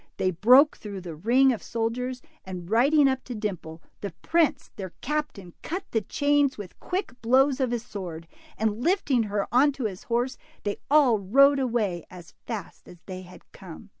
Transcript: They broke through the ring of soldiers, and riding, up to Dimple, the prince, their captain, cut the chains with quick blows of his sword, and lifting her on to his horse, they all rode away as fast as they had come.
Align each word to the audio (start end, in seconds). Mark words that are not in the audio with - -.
They 0.17 0.31
broke 0.31 0.77
through 0.77 1.01
the 1.01 1.13
ring 1.13 1.53
of 1.53 1.61
soldiers, 1.61 2.23
and 2.43 2.67
riding, 2.67 3.07
up 3.07 3.23
to 3.25 3.35
Dimple, 3.35 3.83
the 4.01 4.13
prince, 4.23 4.71
their 4.75 4.93
captain, 5.01 5.53
cut 5.61 5.83
the 5.91 6.01
chains 6.01 6.57
with 6.57 6.79
quick 6.79 7.13
blows 7.21 7.59
of 7.59 7.69
his 7.69 7.85
sword, 7.85 8.27
and 8.57 8.81
lifting 8.83 9.21
her 9.29 9.47
on 9.53 9.71
to 9.73 9.83
his 9.85 10.05
horse, 10.05 10.39
they 10.63 10.77
all 10.89 11.19
rode 11.19 11.59
away 11.59 12.07
as 12.09 12.33
fast 12.47 12.87
as 12.87 12.97
they 13.05 13.21
had 13.21 13.51
come. 13.51 13.89